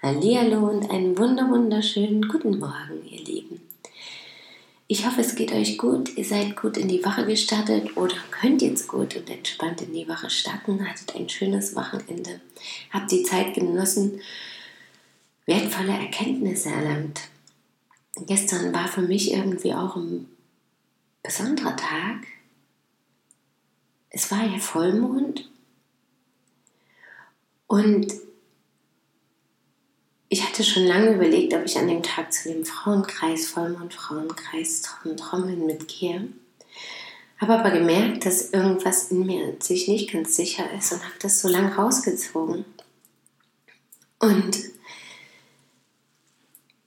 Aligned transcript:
Hallihallo 0.00 0.70
und 0.70 0.92
einen 0.92 1.18
wunder 1.18 1.50
wunderschönen 1.50 2.28
guten 2.28 2.60
Morgen, 2.60 3.04
ihr 3.04 3.18
Lieben. 3.24 3.60
Ich 4.86 5.04
hoffe, 5.04 5.22
es 5.22 5.34
geht 5.34 5.50
euch 5.50 5.76
gut. 5.76 6.16
Ihr 6.16 6.24
seid 6.24 6.54
gut 6.54 6.76
in 6.76 6.86
die 6.86 7.04
Woche 7.04 7.26
gestartet 7.26 7.96
oder 7.96 8.14
könnt 8.30 8.62
jetzt 8.62 8.86
gut 8.86 9.16
und 9.16 9.28
entspannt 9.28 9.82
in 9.82 9.92
die 9.92 10.08
Woche 10.08 10.30
starten. 10.30 10.88
Hattet 10.88 11.16
ein 11.16 11.28
schönes 11.28 11.74
Wochenende. 11.74 12.40
Habt 12.92 13.10
die 13.10 13.24
Zeit 13.24 13.54
genossen, 13.54 14.20
wertvolle 15.46 15.94
Erkenntnisse 15.94 16.68
erlangt. 16.68 17.22
Gestern 18.14 18.72
war 18.72 18.86
für 18.86 19.02
mich 19.02 19.32
irgendwie 19.32 19.74
auch 19.74 19.96
ein 19.96 20.28
besonderer 21.24 21.74
Tag. 21.74 22.24
Es 24.10 24.30
war 24.30 24.46
ja 24.46 24.58
Vollmond 24.60 25.50
und 27.66 28.27
ich 30.28 30.46
hatte 30.46 30.62
schon 30.62 30.84
lange 30.84 31.14
überlegt, 31.14 31.54
ob 31.54 31.64
ich 31.64 31.78
an 31.78 31.88
dem 31.88 32.02
Tag 32.02 32.32
zu 32.32 32.52
dem 32.52 32.64
Frauenkreis, 32.64 33.46
Vollmond 33.46 33.94
Frauenkreis 33.94 34.82
Trommeln 35.16 35.66
mitgehe. 35.66 36.28
Habe 37.38 37.58
aber 37.58 37.70
gemerkt, 37.70 38.26
dass 38.26 38.50
irgendwas 38.50 39.10
in 39.10 39.24
mir 39.24 39.56
sich 39.60 39.88
nicht 39.88 40.12
ganz 40.12 40.36
sicher 40.36 40.64
ist 40.76 40.92
und 40.92 41.02
habe 41.02 41.14
das 41.22 41.40
so 41.40 41.48
lange 41.48 41.74
rausgezogen. 41.74 42.64
Und 44.18 44.58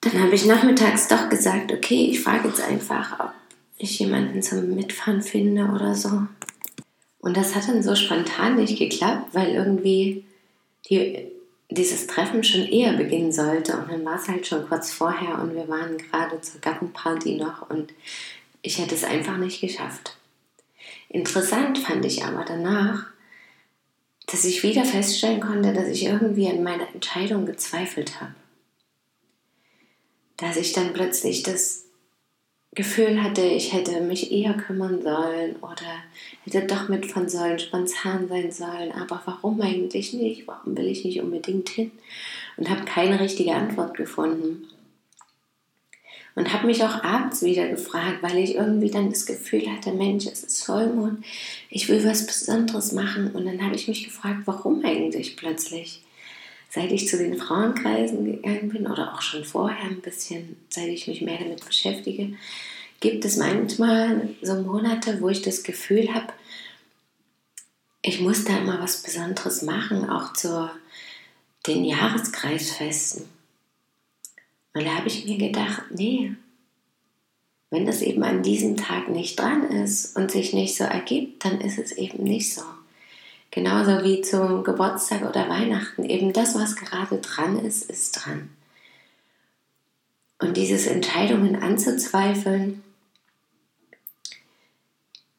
dann 0.02 0.22
habe 0.22 0.36
ich 0.36 0.46
nachmittags 0.46 1.08
doch 1.08 1.30
gesagt, 1.30 1.72
okay, 1.72 2.10
ich 2.12 2.22
frage 2.22 2.50
jetzt 2.50 2.62
einfach, 2.62 3.20
ob 3.20 3.34
ich 3.78 3.98
jemanden 4.00 4.44
zum 4.44 4.76
Mitfahren 4.76 5.22
finde 5.22 5.66
oder 5.66 5.96
so. 5.96 6.28
Und 7.20 7.38
das 7.38 7.56
hat 7.56 7.68
dann 7.68 7.82
so 7.82 7.96
spontan 7.96 8.58
nicht 8.58 8.78
geklappt, 8.78 9.34
weil 9.34 9.54
irgendwie 9.54 10.26
die 10.90 11.32
dieses 11.72 12.06
Treffen 12.06 12.44
schon 12.44 12.68
eher 12.68 12.94
beginnen 12.94 13.32
sollte. 13.32 13.78
Und 13.78 13.90
dann 13.90 14.06
war 14.06 14.16
es 14.16 14.28
halt 14.28 14.46
schon 14.46 14.68
kurz 14.68 14.92
vorher 14.92 15.40
und 15.42 15.56
wir 15.56 15.68
waren 15.68 15.98
gerade 15.98 16.40
zur 16.42 16.60
Gartenparty 16.62 17.38
noch 17.38 17.70
und 17.70 17.94
ich 18.62 18.78
hätte 18.78 18.94
es 18.94 19.04
einfach 19.04 19.38
nicht 19.38 19.62
geschafft. 19.62 20.18
Interessant 21.10 21.80
fand 21.80 22.06
ich 22.06 22.24
aber 22.24 22.46
danach, 22.46 23.08
dass 24.28 24.46
ich 24.46 24.64
wieder 24.64 24.86
feststellen 24.86 25.40
konnte, 25.40 25.74
dass 25.74 25.88
ich 25.88 26.06
irgendwie 26.06 26.50
an 26.50 26.62
meiner 26.62 26.88
Entscheidung 26.94 27.46
gezweifelt 27.46 28.22
habe. 28.22 28.36
Dass 30.38 30.58
ich 30.58 30.74
dann 30.74 30.94
plötzlich 30.94 31.44
das 31.44 31.86
Gefühl 32.74 33.22
hatte, 33.22 33.42
ich 33.42 33.74
hätte 33.74 34.00
mich 34.00 34.32
eher 34.32 34.54
kümmern 34.54 35.02
sollen 35.02 35.58
oder 35.58 36.04
hätte 36.46 36.66
doch 36.68 36.88
mitfahren 36.88 37.28
sollen, 37.28 37.60
spontan 37.60 38.30
sein 38.30 38.52
sollen. 38.52 38.94
Aber 38.94 39.22
warum 39.26 39.62
eigentlich 39.62 40.14
nicht? 40.14 40.48
Warum 40.48 40.78
will 40.78 40.88
ich 40.88 41.04
nicht 41.04 41.20
unbedingt 41.22 41.68
hin? 41.68 41.92
Und 42.56 42.70
habe 42.70 42.86
keine 42.86 43.20
richtige 43.20 43.56
Antwort 43.56 43.98
gefunden. 43.98 44.70
Und 46.34 46.54
habe 46.54 46.68
mich 46.68 46.82
auch 46.82 47.04
abends 47.04 47.44
wieder 47.44 47.68
gefragt, 47.68 48.20
weil 48.22 48.38
ich 48.38 48.56
irgendwie 48.56 48.90
dann 48.90 49.10
das 49.10 49.26
Gefühl 49.26 49.70
hatte, 49.70 49.92
Mensch, 49.92 50.26
es 50.28 50.46
ist 50.46 50.64
Vollmond, 50.64 51.26
ich 51.70 51.90
will 51.90 52.06
was 52.06 52.26
Besonderes 52.26 52.94
machen. 52.94 53.32
Und 53.32 53.46
dann 53.48 53.62
habe 53.62 53.76
ich 53.76 53.90
mich 53.90 54.06
gefragt, 54.06 54.44
warum 54.46 54.86
eigentlich 54.86 55.36
plötzlich? 55.36 56.04
Seit 56.72 56.92
ich 56.92 57.08
zu 57.08 57.18
den 57.18 57.38
Frauenkreisen 57.38 58.24
gegangen 58.24 58.70
bin 58.70 58.88
oder 58.88 59.14
auch 59.14 59.22
schon 59.22 59.44
vorher 59.44 59.90
ein 59.90 60.02
bisschen, 60.02 60.56
seit 60.70 60.88
ich 60.88 61.08
mich 61.08 61.22
mehr 61.22 61.38
damit 61.38 61.66
beschäftige, 61.66 62.34
gibt 63.02 63.26
es 63.26 63.36
manchmal 63.36 64.30
so 64.42 64.56
Monate, 64.62 65.20
wo 65.22 65.28
ich 65.30 65.42
das 65.42 65.64
Gefühl 65.64 66.14
habe, 66.14 66.32
ich 68.02 68.22
muss 68.22 68.46
da 68.46 68.58
immer 68.58 68.82
was 68.82 69.04
Besonderes 69.04 69.62
machen, 69.64 70.10
auch 70.10 70.34
zu 70.34 70.72
den 71.68 71.84
Jahreskreisfesten. 71.84 73.26
Und 74.74 74.86
da 74.86 74.96
habe 74.96 75.08
ich 75.08 75.26
mir 75.26 75.38
gedacht, 75.38 75.84
nee, 75.92 76.34
wenn 77.70 77.86
das 77.86 78.02
eben 78.02 78.24
an 78.24 78.44
diesem 78.44 78.78
Tag 78.78 79.10
nicht 79.10 79.38
dran 79.38 79.70
ist 79.70 80.16
und 80.16 80.32
sich 80.32 80.54
nicht 80.54 80.76
so 80.76 80.86
ergibt, 80.86 81.44
dann 81.44 81.60
ist 81.60 81.78
es 81.78 81.92
eben 81.92 82.24
nicht 82.24 82.54
so. 82.54 82.64
Genauso 83.52 84.02
wie 84.06 84.22
zum 84.22 84.64
Geburtstag 84.64 85.24
oder 85.24 85.50
Weihnachten. 85.50 86.06
Eben 86.06 86.32
das, 86.32 86.56
was 86.56 86.78
gerade 86.78 87.18
dran 87.18 87.60
ist, 87.60 87.90
ist 87.90 88.14
dran. 88.14 88.50
Und 90.40 90.56
dieses 90.56 90.88
Entscheidungen 90.88 91.58
anzuzweifeln, 91.58 92.82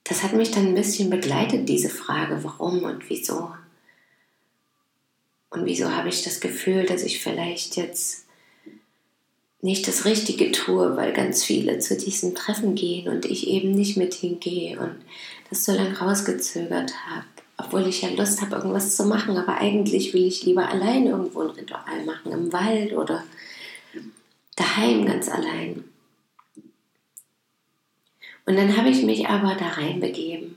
das 0.04 0.22
hat 0.22 0.34
mich 0.34 0.50
dann 0.50 0.68
ein 0.68 0.74
bisschen 0.74 1.08
begleitet, 1.08 1.68
diese 1.68 1.88
Frage, 1.88 2.44
warum 2.44 2.84
und 2.84 3.08
wieso. 3.08 3.50
Und 5.48 5.64
wieso 5.64 5.90
habe 5.90 6.10
ich 6.10 6.22
das 6.22 6.40
Gefühl, 6.40 6.84
dass 6.84 7.02
ich 7.02 7.22
vielleicht 7.22 7.76
jetzt 7.76 8.26
nicht 9.62 9.88
das 9.88 10.04
Richtige 10.04 10.52
tue, 10.52 10.96
weil 10.96 11.14
ganz 11.14 11.44
viele 11.44 11.78
zu 11.78 11.96
diesem 11.96 12.34
Treffen 12.34 12.74
gehen 12.74 13.08
und 13.08 13.24
ich 13.24 13.46
eben 13.46 13.72
nicht 13.72 13.96
mit 13.96 14.12
hingehe 14.12 14.78
und 14.78 14.96
das 15.48 15.64
so 15.64 15.72
lange 15.72 15.98
rausgezögert 15.98 16.92
habe 17.06 17.31
obwohl 17.64 17.86
ich 17.86 18.02
ja 18.02 18.10
Lust 18.10 18.40
habe, 18.40 18.56
irgendwas 18.56 18.96
zu 18.96 19.04
machen, 19.04 19.36
aber 19.36 19.58
eigentlich 19.58 20.12
will 20.14 20.26
ich 20.26 20.44
lieber 20.44 20.68
allein 20.68 21.06
irgendwo 21.06 21.42
ein 21.42 21.50
Ritual 21.50 22.04
machen, 22.04 22.32
im 22.32 22.52
Wald 22.52 22.92
oder 22.92 23.24
daheim 24.56 25.06
ganz 25.06 25.28
allein. 25.28 25.84
Und 28.44 28.56
dann 28.56 28.76
habe 28.76 28.88
ich 28.88 29.02
mich 29.02 29.28
aber 29.28 29.54
da 29.54 29.68
reinbegeben. 29.68 30.56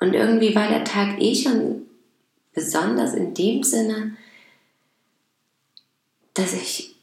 Und 0.00 0.14
irgendwie 0.14 0.54
war 0.54 0.68
der 0.68 0.84
Tag 0.84 1.20
eh 1.20 1.34
schon 1.34 1.86
besonders 2.52 3.14
in 3.14 3.34
dem 3.34 3.62
Sinne, 3.62 4.16
dass 6.34 6.54
ich 6.54 6.94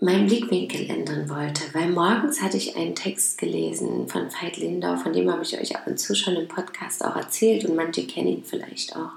meinen 0.00 0.26
Blickwinkel 0.26 0.88
ändern 0.88 1.28
wollte, 1.28 1.62
weil 1.72 1.90
morgens 1.90 2.40
hatte 2.40 2.56
ich 2.56 2.76
einen 2.76 2.94
Text 2.94 3.38
gelesen 3.38 4.08
von 4.08 4.30
Veit 4.32 4.56
Lindau, 4.56 4.96
von 4.96 5.12
dem 5.12 5.30
habe 5.30 5.42
ich 5.42 5.58
euch 5.58 5.74
ab 5.74 5.86
und 5.86 5.98
zu 5.98 6.14
schon 6.14 6.36
im 6.36 6.46
Podcast 6.46 7.04
auch 7.04 7.16
erzählt 7.16 7.64
und 7.64 7.74
manche 7.74 8.06
kennen 8.06 8.28
ihn 8.28 8.44
vielleicht 8.44 8.94
auch. 8.94 9.10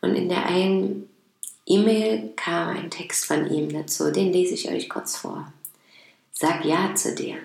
Und 0.00 0.14
in 0.14 0.28
der 0.28 0.46
einen 0.46 1.08
E-Mail 1.66 2.32
kam 2.36 2.76
ein 2.76 2.90
Text 2.90 3.24
von 3.24 3.50
ihm 3.50 3.72
dazu, 3.72 4.12
den 4.12 4.32
lese 4.32 4.54
ich 4.54 4.70
euch 4.70 4.88
kurz 4.88 5.16
vor. 5.16 5.52
Sag 6.32 6.64
Ja 6.64 6.94
zu 6.94 7.14
dir. 7.14 7.38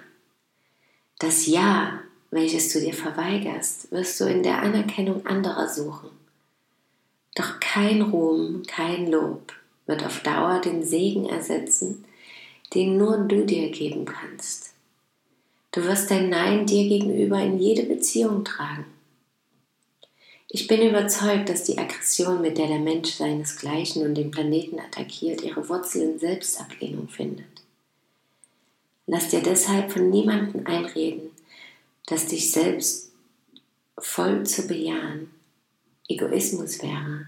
Das 1.19 1.47
Ja, 1.47 1.99
welches 2.31 2.71
du 2.71 2.79
dir 2.79 2.93
verweigerst, 2.93 3.91
wirst 3.91 4.19
du 4.19 4.25
in 4.25 4.43
der 4.43 4.61
Anerkennung 4.61 5.25
anderer 5.25 5.67
suchen. 5.67 6.09
Doch 7.35 7.59
kein 7.59 8.01
Ruhm, 8.01 8.63
kein 8.67 9.09
Lob 9.09 9.53
wird 9.87 10.05
auf 10.05 10.21
Dauer 10.21 10.59
den 10.59 10.83
Segen 10.83 11.25
ersetzen, 11.25 12.05
den 12.73 12.97
nur 12.97 13.17
du 13.17 13.45
dir 13.45 13.69
geben 13.71 14.05
kannst. 14.05 14.73
Du 15.71 15.83
wirst 15.83 16.09
dein 16.09 16.29
Nein 16.29 16.65
dir 16.65 16.87
gegenüber 16.87 17.39
in 17.39 17.59
jede 17.59 17.83
Beziehung 17.83 18.43
tragen. 18.43 18.85
Ich 20.51 20.67
bin 20.67 20.81
überzeugt, 20.81 21.47
dass 21.47 21.63
die 21.63 21.77
Aggression, 21.77 22.41
mit 22.41 22.57
der 22.57 22.67
der 22.67 22.79
Mensch 22.79 23.11
seinesgleichen 23.11 24.03
und 24.03 24.15
den 24.15 24.31
Planeten 24.31 24.79
attackiert, 24.79 25.43
ihre 25.43 25.69
Wurzel 25.69 26.01
in 26.01 26.19
Selbstablehnung 26.19 27.07
findet. 27.07 27.45
Lass 29.05 29.29
dir 29.29 29.41
deshalb 29.41 29.91
von 29.91 30.09
niemandem 30.09 30.65
einreden, 30.65 31.29
dass 32.07 32.25
dich 32.25 32.51
selbst 32.51 33.11
voll 33.99 34.45
zu 34.45 34.67
bejahen 34.67 35.29
Egoismus 36.07 36.81
wäre. 36.81 37.27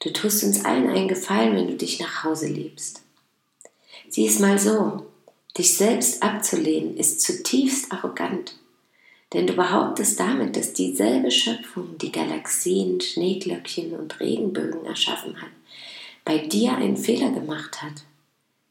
Du 0.00 0.12
tust 0.12 0.44
uns 0.44 0.64
allen 0.66 0.88
einen 0.88 1.08
Gefallen, 1.08 1.56
wenn 1.56 1.68
du 1.68 1.76
dich 1.76 1.98
nach 1.98 2.24
Hause 2.24 2.48
liebst. 2.48 3.02
Sieh 4.08 4.26
es 4.26 4.38
mal 4.38 4.58
so, 4.58 5.06
dich 5.56 5.76
selbst 5.76 6.22
abzulehnen 6.22 6.96
ist 6.96 7.20
zutiefst 7.20 7.92
arrogant, 7.92 8.56
denn 9.32 9.46
du 9.46 9.54
behauptest 9.54 10.18
damit, 10.18 10.56
dass 10.56 10.72
dieselbe 10.72 11.30
Schöpfung, 11.30 11.98
die 11.98 12.12
Galaxien, 12.12 13.00
Schneeglöckchen 13.00 13.92
und 13.92 14.20
Regenbögen 14.20 14.84
erschaffen 14.86 15.40
hat, 15.40 15.50
bei 16.24 16.38
dir 16.38 16.76
einen 16.76 16.96
Fehler 16.96 17.30
gemacht 17.30 17.82
hat. 17.82 18.04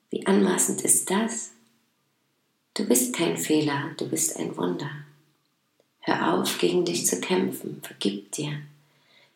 Wie 0.09 0.25
anmaßend 0.25 0.81
ist 0.81 1.09
das? 1.09 1.51
Du 2.73 2.85
bist 2.85 3.13
kein 3.13 3.37
Fehler, 3.37 3.91
du 3.97 4.07
bist 4.07 4.37
ein 4.37 4.55
Wunder. 4.55 4.89
Hör 5.99 6.33
auf, 6.33 6.57
gegen 6.57 6.85
dich 6.85 7.05
zu 7.05 7.19
kämpfen, 7.19 7.81
vergib 7.83 8.31
dir. 8.31 8.61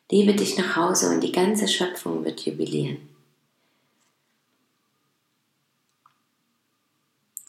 Liebe 0.09 0.33
dich 0.33 0.57
nach 0.57 0.75
Hause 0.75 1.09
und 1.09 1.21
die 1.21 1.31
ganze 1.31 1.67
Schöpfung 1.67 2.23
wird 2.23 2.41
jubilieren. 2.41 3.10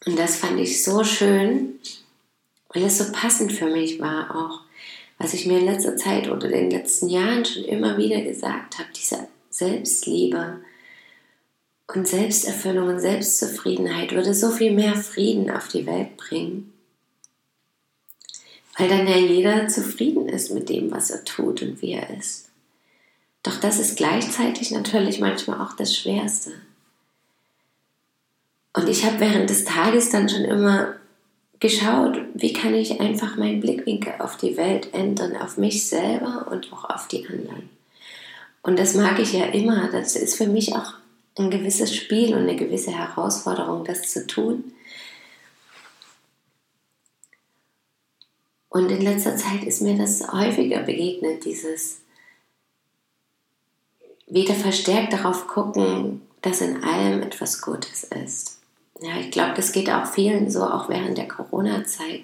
Und 0.04 0.18
das 0.18 0.36
fand 0.36 0.58
ich 0.58 0.82
so 0.82 1.04
schön, 1.04 1.78
weil 2.72 2.84
es 2.84 2.98
so 2.98 3.12
passend 3.12 3.52
für 3.52 3.66
mich 3.66 4.00
war 4.00 4.34
auch, 4.34 4.60
was 5.18 5.34
ich 5.34 5.46
mir 5.46 5.58
in 5.58 5.66
letzter 5.66 5.96
Zeit 5.96 6.28
oder 6.28 6.46
in 6.46 6.68
den 6.68 6.70
letzten 6.70 7.08
Jahren 7.08 7.44
schon 7.44 7.64
immer 7.64 7.96
wieder 7.96 8.20
gesagt 8.22 8.78
habe, 8.78 8.88
diese 8.96 9.28
Selbstliebe 9.50 10.60
und 11.86 12.08
Selbsterfüllung 12.08 12.88
und 12.88 13.00
Selbstzufriedenheit 13.00 14.12
würde 14.12 14.34
so 14.34 14.50
viel 14.50 14.72
mehr 14.72 14.96
Frieden 14.96 15.50
auf 15.50 15.68
die 15.68 15.86
Welt 15.86 16.16
bringen, 16.16 16.72
weil 18.78 18.88
dann 18.88 19.06
ja 19.06 19.16
jeder 19.16 19.68
zufrieden 19.68 20.28
ist 20.28 20.50
mit 20.50 20.68
dem, 20.68 20.90
was 20.90 21.10
er 21.10 21.24
tut 21.24 21.62
und 21.62 21.82
wie 21.82 21.92
er 21.92 22.16
ist. 22.16 22.48
Doch 23.42 23.60
das 23.60 23.78
ist 23.78 23.96
gleichzeitig 23.96 24.70
natürlich 24.70 25.20
manchmal 25.20 25.60
auch 25.60 25.74
das 25.76 25.96
Schwerste. 25.96 26.52
Und 28.74 28.88
ich 28.88 29.04
habe 29.04 29.20
während 29.20 29.50
des 29.50 29.64
Tages 29.64 30.10
dann 30.10 30.28
schon 30.28 30.44
immer 30.44 30.94
geschaut, 31.60 32.18
wie 32.34 32.52
kann 32.52 32.74
ich 32.74 33.00
einfach 33.00 33.36
meinen 33.36 33.60
Blickwinkel 33.60 34.14
auf 34.18 34.36
die 34.36 34.56
Welt 34.56 34.92
ändern, 34.94 35.36
auf 35.36 35.58
mich 35.58 35.86
selber 35.86 36.48
und 36.50 36.72
auch 36.72 36.90
auf 36.90 37.06
die 37.08 37.26
anderen. 37.28 37.70
Und 38.62 38.78
das 38.78 38.94
mag 38.94 39.18
ich 39.18 39.32
ja 39.32 39.44
immer. 39.46 39.88
Das 39.90 40.16
ist 40.16 40.36
für 40.36 40.46
mich 40.46 40.74
auch 40.74 40.94
ein 41.38 41.50
gewisses 41.50 41.94
Spiel 41.94 42.34
und 42.34 42.42
eine 42.42 42.56
gewisse 42.56 42.90
Herausforderung, 42.90 43.84
das 43.84 44.10
zu 44.10 44.26
tun. 44.26 44.72
Und 48.68 48.90
in 48.90 49.02
letzter 49.02 49.36
Zeit 49.36 49.64
ist 49.64 49.82
mir 49.82 49.98
das 49.98 50.32
häufiger 50.32 50.80
begegnet, 50.80 51.44
dieses 51.44 52.00
wieder 54.26 54.54
verstärkt 54.54 55.12
darauf 55.12 55.46
gucken, 55.46 56.22
dass 56.40 56.62
in 56.62 56.82
allem 56.82 57.22
etwas 57.22 57.60
Gutes 57.60 58.04
ist. 58.04 58.51
Ja, 59.02 59.18
ich 59.18 59.32
glaube, 59.32 59.54
das 59.56 59.72
geht 59.72 59.90
auch 59.90 60.06
vielen 60.06 60.48
so, 60.48 60.62
auch 60.62 60.88
während 60.88 61.18
der 61.18 61.26
Corona-Zeit, 61.26 62.20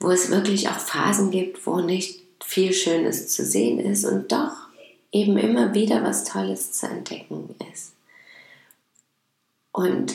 wo 0.00 0.10
es 0.10 0.30
wirklich 0.30 0.68
auch 0.70 0.78
Phasen 0.78 1.30
gibt, 1.30 1.66
wo 1.66 1.80
nicht 1.80 2.22
viel 2.42 2.72
Schönes 2.72 3.28
zu 3.28 3.44
sehen 3.44 3.78
ist 3.78 4.06
und 4.06 4.32
doch 4.32 4.52
eben 5.12 5.36
immer 5.36 5.74
wieder 5.74 6.02
was 6.02 6.24
Tolles 6.24 6.72
zu 6.72 6.86
entdecken 6.86 7.54
ist. 7.72 7.92
Und 9.72 10.14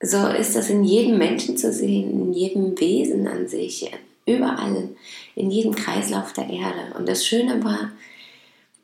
so 0.00 0.26
ist 0.28 0.56
das 0.56 0.70
in 0.70 0.84
jedem 0.84 1.18
Menschen 1.18 1.58
zu 1.58 1.70
sehen, 1.70 2.10
in 2.10 2.32
jedem 2.32 2.80
Wesen 2.80 3.28
an 3.28 3.46
sich, 3.46 3.90
überall, 4.26 4.88
in 5.34 5.50
jedem 5.50 5.74
Kreislauf 5.74 6.32
der 6.32 6.48
Erde. 6.48 6.94
Und 6.96 7.06
das 7.06 7.26
Schöne 7.26 7.62
war, 7.62 7.92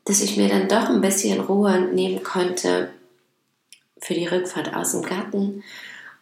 dass 0.03 0.21
ich 0.21 0.37
mir 0.37 0.49
dann 0.49 0.67
doch 0.67 0.89
ein 0.89 1.01
bisschen 1.01 1.39
Ruhe 1.39 1.79
nehmen 1.79 2.21
konnte 2.23 2.91
für 3.97 4.13
die 4.13 4.27
Rückfahrt 4.27 4.75
aus 4.75 4.91
dem 4.91 5.01
Garten 5.01 5.63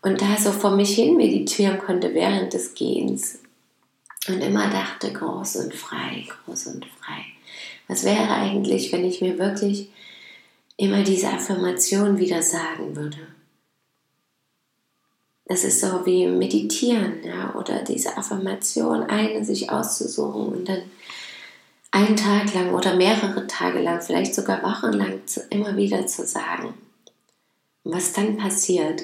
und 0.04 0.22
da 0.22 0.38
so 0.38 0.52
vor 0.52 0.72
mich 0.72 0.96
hin 0.96 1.18
meditieren 1.18 1.80
konnte 1.80 2.14
während 2.14 2.54
des 2.54 2.76
Gehens 2.76 3.40
und 4.28 4.42
immer 4.42 4.70
dachte, 4.70 5.12
groß 5.12 5.56
und 5.58 5.74
frei, 5.74 6.28
groß 6.46 6.68
und 6.68 6.86
frei. 6.86 7.26
Was 7.88 8.04
wäre 8.04 8.30
eigentlich, 8.30 8.92
wenn 8.92 9.06
ich 9.06 9.22
mir 9.22 9.40
wirklich 9.40 9.90
immer 10.78 11.04
diese 11.04 11.30
Affirmation 11.30 12.20
wieder 12.20 12.42
sagen 12.42 12.96
würde? 12.96 13.18
Das 15.46 15.64
ist 15.64 15.82
so 15.82 16.06
wie 16.06 16.28
meditieren, 16.28 17.24
ja, 17.24 17.54
oder 17.56 17.84
diese 17.84 18.18
Affirmation, 18.18 19.04
eine 19.04 19.44
sich 19.44 19.70
auszusuchen 19.70 20.48
und 20.48 20.70
dann 20.70 20.84
einen 21.92 22.16
Tag 22.16 22.54
lang 22.54 22.74
oder 22.74 22.96
mehrere 22.96 23.46
Tage 23.48 23.80
lang, 23.80 24.02
vielleicht 24.02 24.36
sogar 24.36 24.64
wochenlang 24.64 25.22
immer 25.50 25.78
wieder 25.78 26.08
zu 26.08 26.26
sagen. 26.26 26.74
Und 27.84 27.94
was 27.94 28.14
dann 28.14 28.38
passiert, 28.38 29.04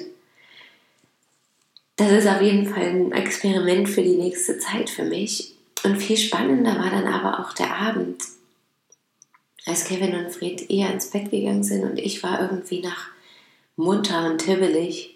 das 2.00 2.12
ist 2.12 2.26
auf 2.26 2.40
jeden 2.40 2.66
Fall 2.66 2.86
ein 2.86 3.12
Experiment 3.12 3.86
für 3.86 4.02
die 4.02 4.16
nächste 4.16 4.58
Zeit 4.58 4.88
für 4.88 5.04
mich. 5.04 5.54
Und 5.84 5.98
viel 5.98 6.16
spannender 6.16 6.78
war 6.78 6.90
dann 6.90 7.06
aber 7.06 7.40
auch 7.40 7.52
der 7.52 7.76
Abend, 7.76 8.22
als 9.66 9.84
Kevin 9.84 10.14
und 10.14 10.30
Fred 10.30 10.70
eher 10.70 10.90
ins 10.90 11.10
Bett 11.10 11.30
gegangen 11.30 11.62
sind 11.62 11.84
und 11.84 11.98
ich 11.98 12.22
war 12.22 12.40
irgendwie 12.40 12.80
nach 12.80 13.10
munter 13.76 14.30
und 14.30 14.38
tibbelig. 14.38 15.14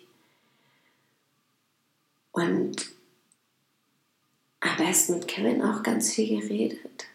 Und 2.32 2.76
habe 4.60 4.82
erst 4.82 5.08
mit 5.08 5.26
Kevin 5.26 5.62
auch 5.62 5.82
ganz 5.82 6.12
viel 6.12 6.40
geredet. 6.40 7.06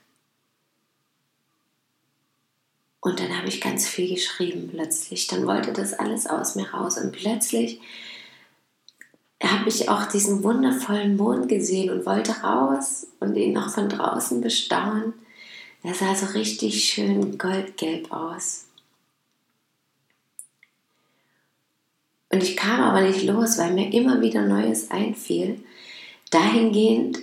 Und 3.02 3.20
dann 3.20 3.38
habe 3.38 3.48
ich 3.48 3.62
ganz 3.62 3.88
viel 3.88 4.10
geschrieben 4.16 4.70
plötzlich. 4.72 5.28
Dann 5.28 5.46
wollte 5.46 5.74
das 5.74 5.94
alles 5.94 6.26
aus 6.26 6.56
mir 6.56 6.70
raus. 6.70 6.98
Und 6.98 7.12
plötzlich 7.12 7.80
habe 9.48 9.70
ich 9.70 9.88
auch 9.90 10.06
diesen 10.06 10.44
wundervollen 10.44 11.16
Mond 11.16 11.48
gesehen 11.48 11.90
und 11.90 12.06
wollte 12.06 12.32
raus 12.42 13.08
und 13.20 13.36
ihn 13.36 13.54
noch 13.54 13.70
von 13.70 13.88
draußen 13.88 14.42
bestaunen. 14.42 15.14
Der 15.84 15.94
sah 15.94 16.14
so 16.14 16.26
richtig 16.38 16.84
schön 16.84 17.38
goldgelb 17.38 18.12
aus. 18.12 18.66
Und 22.32 22.44
ich 22.44 22.58
kam 22.58 22.82
aber 22.82 23.02
nicht 23.02 23.24
los, 23.24 23.58
weil 23.58 23.74
mir 23.74 23.92
immer 23.94 24.22
wieder 24.22 24.46
Neues 24.46 24.92
einfiel, 24.92 25.64
dahingehend, 26.32 27.20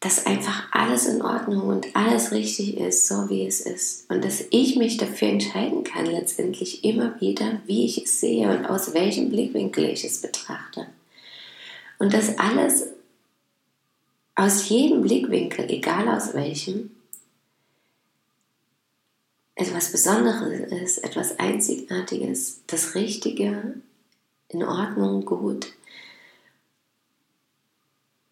dass 0.00 0.26
einfach 0.26 0.70
alles 0.72 1.06
in 1.06 1.22
Ordnung 1.22 1.68
und 1.68 1.86
alles 1.96 2.30
richtig 2.30 2.76
ist, 2.76 3.08
so 3.08 3.30
wie 3.30 3.46
es 3.46 3.60
ist. 3.62 4.10
Und 4.10 4.22
dass 4.22 4.44
ich 4.50 4.76
mich 4.76 4.98
dafür 4.98 5.28
entscheiden 5.28 5.82
kann, 5.84 6.04
letztendlich 6.04 6.84
immer 6.84 7.18
wieder, 7.22 7.60
wie 7.64 7.86
ich 7.86 8.04
es 8.04 8.20
sehe 8.20 8.50
und 8.50 8.66
aus 8.66 8.92
welchem 8.92 9.30
Blickwinkel 9.30 9.84
ich 9.84 10.04
es 10.04 10.20
betrachte. 10.20 10.86
Und 12.04 12.12
das 12.12 12.36
alles 12.36 12.88
aus 14.34 14.68
jedem 14.68 15.00
Blickwinkel, 15.00 15.70
egal 15.70 16.06
aus 16.06 16.34
welchem, 16.34 16.90
etwas 19.54 19.90
Besonderes 19.90 20.70
ist, 20.70 20.98
etwas 20.98 21.38
Einzigartiges, 21.38 22.60
das 22.66 22.94
Richtige, 22.94 23.76
in 24.48 24.62
Ordnung, 24.62 25.24
gut. 25.24 25.72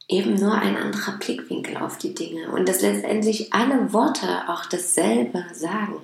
Eben 0.07 0.35
nur 0.35 0.53
ein 0.53 0.77
anderer 0.77 1.17
Blickwinkel 1.17 1.79
auf 1.79 1.97
die 1.97 2.15
Dinge 2.15 2.53
und 2.53 2.69
dass 2.69 2.83
letztendlich 2.83 3.55
alle 3.55 3.91
Worte 3.95 4.51
auch 4.51 4.67
dasselbe 4.67 5.47
sagen. 5.55 5.97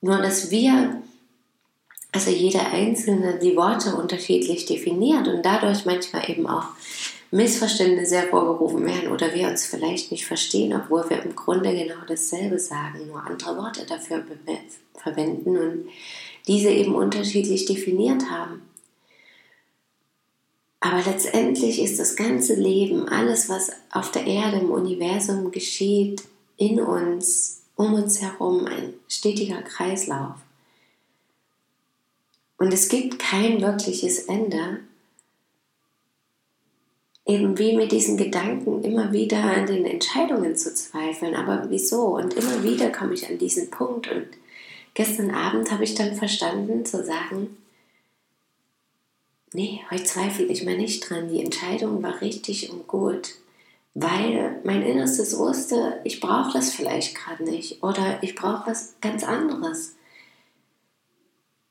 Nur 0.00 0.18
dass 0.18 0.52
wir 0.52 1.02
also 2.12 2.30
jeder 2.30 2.70
Einzelne 2.72 3.38
die 3.38 3.56
Worte 3.56 3.96
unterschiedlich 3.96 4.66
definiert 4.66 5.26
und 5.28 5.42
dadurch 5.42 5.86
manchmal 5.86 6.28
eben 6.30 6.46
auch 6.46 6.66
Missverständnisse 7.30 8.16
hervorgerufen 8.16 8.84
werden 8.84 9.10
oder 9.10 9.34
wir 9.34 9.48
uns 9.48 9.64
vielleicht 9.64 10.12
nicht 10.12 10.26
verstehen, 10.26 10.74
obwohl 10.74 11.08
wir 11.08 11.22
im 11.22 11.34
Grunde 11.34 11.72
genau 11.72 12.04
dasselbe 12.06 12.58
sagen, 12.58 13.06
nur 13.06 13.24
andere 13.24 13.56
Worte 13.56 13.86
dafür 13.86 14.22
verwenden 14.94 15.56
und 15.56 15.88
diese 16.46 16.68
eben 16.68 16.94
unterschiedlich 16.94 17.64
definiert 17.64 18.30
haben. 18.30 18.60
Aber 20.80 21.00
letztendlich 21.06 21.80
ist 21.80 21.98
das 21.98 22.16
ganze 22.16 22.54
Leben, 22.54 23.08
alles, 23.08 23.48
was 23.48 23.70
auf 23.92 24.10
der 24.10 24.26
Erde, 24.26 24.58
im 24.58 24.70
Universum 24.70 25.50
geschieht, 25.52 26.24
in 26.58 26.80
uns, 26.80 27.62
um 27.76 27.94
uns 27.94 28.20
herum, 28.20 28.66
ein 28.66 28.92
stetiger 29.08 29.62
Kreislauf. 29.62 30.34
Und 32.62 32.72
es 32.72 32.88
gibt 32.88 33.18
kein 33.18 33.60
wirkliches 33.60 34.26
Ende. 34.26 34.78
Eben 37.26 37.58
wie 37.58 37.74
mit 37.74 37.90
diesen 37.90 38.16
Gedanken 38.16 38.84
immer 38.84 39.10
wieder 39.10 39.42
an 39.42 39.66
den 39.66 39.84
Entscheidungen 39.84 40.54
zu 40.54 40.72
zweifeln. 40.72 41.34
Aber 41.34 41.66
wieso? 41.70 42.14
Und 42.14 42.34
immer 42.34 42.62
wieder 42.62 42.90
komme 42.90 43.14
ich 43.14 43.28
an 43.28 43.36
diesen 43.36 43.68
Punkt. 43.68 44.08
Und 44.08 44.28
gestern 44.94 45.32
Abend 45.32 45.72
habe 45.72 45.82
ich 45.82 45.96
dann 45.96 46.14
verstanden 46.14 46.84
zu 46.84 47.04
sagen, 47.04 47.56
nee, 49.52 49.80
heute 49.90 50.04
zweifle 50.04 50.44
ich 50.44 50.64
mal 50.64 50.76
nicht 50.76 51.10
dran. 51.10 51.30
Die 51.30 51.42
Entscheidung 51.42 52.00
war 52.00 52.20
richtig 52.20 52.70
und 52.70 52.86
gut. 52.86 53.38
Weil 53.94 54.60
mein 54.62 54.82
Innerstes 54.82 55.36
wusste, 55.36 56.00
ich 56.04 56.20
brauche 56.20 56.52
das 56.52 56.72
vielleicht 56.72 57.16
gerade 57.16 57.42
nicht. 57.42 57.82
Oder 57.82 58.22
ich 58.22 58.36
brauche 58.36 58.70
was 58.70 58.94
ganz 59.00 59.24
anderes. 59.24 59.96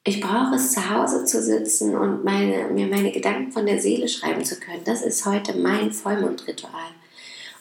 Ich 0.04 0.20
brauche 0.20 0.56
es 0.56 0.72
zu 0.72 0.90
Hause 0.90 1.26
zu 1.26 1.42
sitzen 1.42 1.96
und 1.96 2.24
meine, 2.24 2.70
mir 2.70 2.88
meine 2.88 3.12
Gedanken 3.12 3.52
von 3.52 3.68
der 3.68 3.80
Seele 3.80 4.08
schreiben 4.08 4.44
zu 4.44 4.60
können. 4.60 4.84
Das 4.84 5.04
ist 5.04 5.26
heute 5.26 5.56
mein 5.58 5.92
Vollmondritual. 5.92 6.90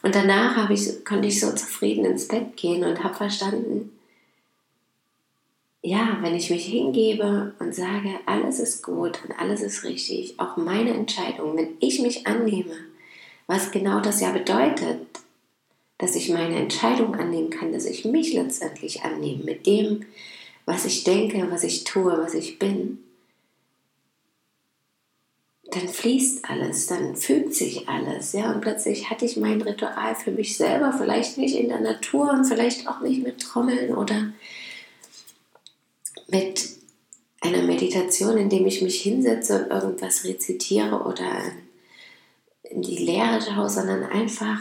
Und 0.02 0.14
danach 0.14 0.70
ich, 0.70 1.04
konnte 1.04 1.28
ich 1.28 1.38
so 1.38 1.52
zufrieden 1.52 2.06
ins 2.06 2.28
Bett 2.28 2.56
gehen 2.56 2.84
und 2.84 3.04
habe 3.04 3.14
verstanden, 3.14 3.92
ja, 5.82 6.18
wenn 6.20 6.34
ich 6.34 6.50
mich 6.50 6.66
hingebe 6.66 7.54
und 7.58 7.74
sage, 7.74 8.14
alles 8.26 8.58
ist 8.58 8.82
gut 8.82 9.18
und 9.24 9.38
alles 9.38 9.60
ist 9.62 9.84
richtig, 9.84 10.38
auch 10.38 10.56
meine 10.56 10.92
Entscheidung, 10.92 11.56
wenn 11.56 11.76
ich 11.80 12.00
mich 12.00 12.26
annehme, 12.26 12.76
was 13.46 13.70
genau 13.70 14.00
das 14.00 14.20
ja 14.20 14.30
bedeutet, 14.30 15.00
dass 15.98 16.16
ich 16.16 16.30
meine 16.30 16.56
Entscheidung 16.56 17.14
annehmen 17.14 17.50
kann, 17.50 17.72
dass 17.72 17.84
ich 17.84 18.04
mich 18.04 18.32
letztendlich 18.32 19.02
annehme 19.02 19.44
mit 19.44 19.66
dem, 19.66 20.06
was 20.66 20.84
ich 20.84 21.04
denke, 21.04 21.50
was 21.50 21.64
ich 21.64 21.84
tue, 21.84 22.18
was 22.18 22.34
ich 22.34 22.58
bin, 22.58 22.98
dann 25.70 25.88
fließt 25.88 26.44
alles, 26.48 26.86
dann 26.86 27.16
fügt 27.16 27.54
sich 27.54 27.88
alles, 27.88 28.32
ja, 28.32 28.52
und 28.52 28.60
plötzlich 28.60 29.08
hatte 29.08 29.24
ich 29.24 29.36
mein 29.36 29.62
Ritual 29.62 30.14
für 30.16 30.32
mich 30.32 30.56
selber, 30.56 30.92
vielleicht 30.96 31.38
nicht 31.38 31.54
in 31.54 31.68
der 31.68 31.80
Natur 31.80 32.30
und 32.30 32.44
vielleicht 32.44 32.88
auch 32.88 33.00
nicht 33.00 33.22
mit 33.22 33.40
Trommeln 33.40 33.94
oder 33.94 34.32
mit 36.28 36.70
einer 37.40 37.62
Meditation, 37.62 38.36
in 38.36 38.50
dem 38.50 38.66
ich 38.66 38.82
mich 38.82 39.00
hinsetze 39.00 39.64
und 39.64 39.70
irgendwas 39.70 40.24
rezitiere 40.24 41.02
oder 41.02 41.40
in 42.62 42.82
die 42.82 42.98
Leere 42.98 43.40
schaue, 43.40 43.70
sondern 43.70 44.04
einfach 44.04 44.58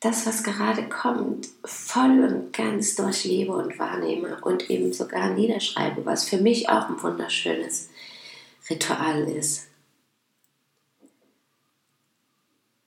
das, 0.00 0.26
was 0.26 0.42
gerade 0.42 0.88
kommt, 0.88 1.48
voll 1.64 2.24
und 2.24 2.52
ganz 2.54 2.96
durchlebe 2.96 3.52
und 3.52 3.78
wahrnehme 3.78 4.38
und 4.40 4.70
eben 4.70 4.92
sogar 4.94 5.30
niederschreibe, 5.30 6.06
was 6.06 6.24
für 6.24 6.38
mich 6.38 6.70
auch 6.70 6.88
ein 6.88 7.02
wunderschönes 7.02 7.90
Ritual 8.70 9.28
ist. 9.28 9.68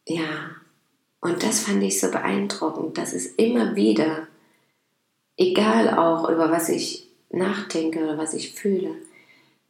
Ja, 0.08 0.56
und 1.22 1.44
das 1.44 1.62
fand 1.62 1.84
ich 1.84 2.00
so 2.00 2.10
beeindruckend, 2.10 2.98
dass 2.98 3.14
es 3.14 3.28
immer 3.28 3.76
wieder, 3.76 4.28
egal 5.38 5.98
auch 5.98 6.30
über 6.30 6.52
was 6.52 6.68
ich 6.68 7.10
nachdenke 7.30 8.04
oder 8.04 8.18
was 8.18 8.34
ich 8.34 8.54
fühle, 8.54 8.96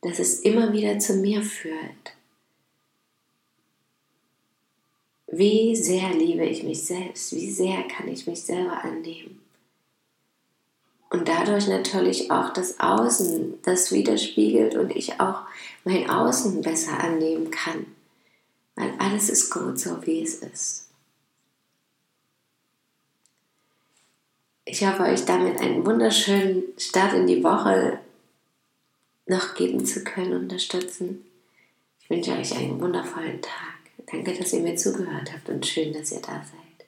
dass 0.02 0.20
es 0.20 0.40
immer 0.40 0.72
wieder 0.74 0.98
zu 1.00 1.16
mir 1.16 1.44
führt. 1.44 2.14
Wie 5.36 5.76
sehr 5.76 6.14
liebe 6.14 6.46
ich 6.46 6.62
mich 6.64 6.84
selbst? 6.86 7.34
Wie 7.34 7.50
sehr 7.50 7.88
kann 7.88 8.08
ich 8.08 8.28
mich 8.28 8.44
selber 8.44 8.84
annehmen? 8.84 9.42
Und 11.10 11.28
dadurch 11.28 11.68
natürlich 11.68 12.30
auch 12.30 12.54
das 12.54 12.80
Außen 12.80 13.56
das 13.64 13.92
widerspiegelt 13.92 14.76
und 14.76 14.96
ich 14.96 15.20
auch 15.20 15.42
mein 15.86 16.08
Außen 16.08 16.62
besser 16.62 17.00
annehmen 17.00 17.50
kann. 17.50 17.88
Weil 18.76 18.94
alles 19.00 19.32
ist 19.32 19.50
gut, 19.50 19.80
so 19.80 20.06
wie 20.06 20.22
es 20.22 20.36
ist. 20.36 20.90
Ich 24.66 24.86
hoffe, 24.86 25.04
euch 25.04 25.26
damit 25.26 25.60
einen 25.60 25.84
wunderschönen 25.84 26.64
Start 26.78 27.14
in 27.16 27.26
die 27.26 27.44
Woche 27.44 28.00
noch 29.26 29.56
geben 29.56 29.84
zu 29.84 30.04
können, 30.04 30.34
unterstützen. 30.34 31.26
Ich 32.02 32.10
wünsche 32.12 32.34
euch 32.34 32.56
einen 32.56 32.80
wundervollen 32.80 33.42
Tag. 33.42 33.73
Danke, 34.12 34.34
dass 34.34 34.54
ihr 34.54 34.62
mir 34.62 34.76
zugehört 34.76 35.32
habt 35.34 35.50
und 35.50 35.66
schön, 35.66 35.94
dass 35.94 36.12
ihr 36.12 36.22
da 36.22 36.44
seid. 36.44 36.88